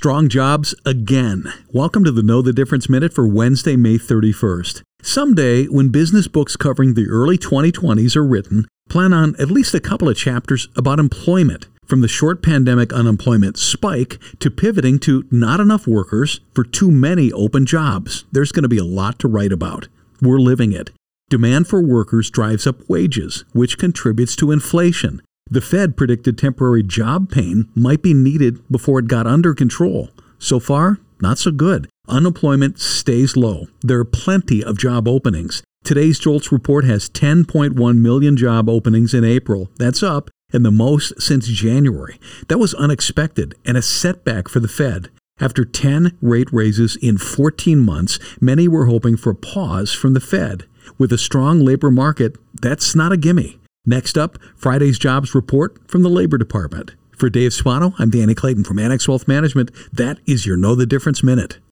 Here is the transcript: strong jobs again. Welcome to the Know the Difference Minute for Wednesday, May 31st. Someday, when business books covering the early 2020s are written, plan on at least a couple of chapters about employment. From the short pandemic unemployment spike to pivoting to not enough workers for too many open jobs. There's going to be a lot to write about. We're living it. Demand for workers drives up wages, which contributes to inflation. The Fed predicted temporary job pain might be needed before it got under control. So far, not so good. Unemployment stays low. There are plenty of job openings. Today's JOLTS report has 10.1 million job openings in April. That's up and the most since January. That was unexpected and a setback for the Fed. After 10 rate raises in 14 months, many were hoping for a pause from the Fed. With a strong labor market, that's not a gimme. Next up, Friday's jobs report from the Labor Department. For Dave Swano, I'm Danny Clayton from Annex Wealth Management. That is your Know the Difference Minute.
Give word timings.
strong 0.00 0.30
jobs 0.30 0.74
again. 0.86 1.44
Welcome 1.74 2.04
to 2.04 2.10
the 2.10 2.22
Know 2.22 2.40
the 2.40 2.54
Difference 2.54 2.88
Minute 2.88 3.12
for 3.12 3.28
Wednesday, 3.28 3.76
May 3.76 3.98
31st. 3.98 4.80
Someday, 5.02 5.66
when 5.66 5.90
business 5.90 6.26
books 6.26 6.56
covering 6.56 6.94
the 6.94 7.06
early 7.10 7.36
2020s 7.36 8.16
are 8.16 8.24
written, 8.24 8.66
plan 8.88 9.12
on 9.12 9.36
at 9.38 9.50
least 9.50 9.74
a 9.74 9.78
couple 9.78 10.08
of 10.08 10.16
chapters 10.16 10.68
about 10.74 10.98
employment. 10.98 11.66
From 11.84 12.00
the 12.00 12.08
short 12.08 12.42
pandemic 12.42 12.94
unemployment 12.94 13.58
spike 13.58 14.18
to 14.38 14.50
pivoting 14.50 15.00
to 15.00 15.26
not 15.30 15.60
enough 15.60 15.86
workers 15.86 16.40
for 16.54 16.64
too 16.64 16.90
many 16.90 17.30
open 17.32 17.66
jobs. 17.66 18.24
There's 18.32 18.52
going 18.52 18.62
to 18.62 18.70
be 18.70 18.78
a 18.78 18.84
lot 18.84 19.18
to 19.18 19.28
write 19.28 19.52
about. 19.52 19.88
We're 20.22 20.38
living 20.38 20.72
it. 20.72 20.92
Demand 21.28 21.68
for 21.68 21.82
workers 21.82 22.30
drives 22.30 22.66
up 22.66 22.88
wages, 22.88 23.44
which 23.52 23.76
contributes 23.76 24.34
to 24.36 24.50
inflation. 24.50 25.20
The 25.52 25.60
Fed 25.60 25.96
predicted 25.96 26.38
temporary 26.38 26.84
job 26.84 27.28
pain 27.28 27.68
might 27.74 28.02
be 28.02 28.14
needed 28.14 28.60
before 28.70 29.00
it 29.00 29.08
got 29.08 29.26
under 29.26 29.52
control. 29.52 30.10
So 30.38 30.60
far, 30.60 31.00
not 31.20 31.38
so 31.38 31.50
good. 31.50 31.88
Unemployment 32.06 32.78
stays 32.78 33.36
low. 33.36 33.66
There 33.80 33.98
are 33.98 34.04
plenty 34.04 34.62
of 34.62 34.78
job 34.78 35.08
openings. 35.08 35.64
Today's 35.82 36.20
JOLTS 36.20 36.52
report 36.52 36.84
has 36.84 37.10
10.1 37.10 37.98
million 37.98 38.36
job 38.36 38.68
openings 38.68 39.12
in 39.12 39.24
April. 39.24 39.70
That's 39.76 40.04
up 40.04 40.30
and 40.52 40.64
the 40.64 40.70
most 40.70 41.20
since 41.20 41.48
January. 41.48 42.20
That 42.46 42.58
was 42.58 42.74
unexpected 42.74 43.56
and 43.64 43.76
a 43.76 43.82
setback 43.82 44.48
for 44.48 44.60
the 44.60 44.68
Fed. 44.68 45.10
After 45.40 45.64
10 45.64 46.16
rate 46.22 46.52
raises 46.52 46.94
in 46.94 47.18
14 47.18 47.80
months, 47.80 48.20
many 48.40 48.68
were 48.68 48.86
hoping 48.86 49.16
for 49.16 49.30
a 49.30 49.34
pause 49.34 49.92
from 49.92 50.14
the 50.14 50.20
Fed. 50.20 50.66
With 50.96 51.12
a 51.12 51.18
strong 51.18 51.60
labor 51.60 51.90
market, 51.90 52.36
that's 52.54 52.94
not 52.94 53.10
a 53.10 53.16
gimme. 53.16 53.59
Next 53.86 54.18
up, 54.18 54.36
Friday's 54.56 54.98
jobs 54.98 55.34
report 55.34 55.78
from 55.88 56.02
the 56.02 56.10
Labor 56.10 56.36
Department. 56.36 56.94
For 57.16 57.30
Dave 57.30 57.52
Swano, 57.52 57.94
I'm 57.98 58.10
Danny 58.10 58.34
Clayton 58.34 58.64
from 58.64 58.78
Annex 58.78 59.08
Wealth 59.08 59.26
Management. 59.26 59.70
That 59.90 60.18
is 60.26 60.44
your 60.44 60.58
Know 60.58 60.74
the 60.74 60.84
Difference 60.84 61.22
Minute. 61.22 61.60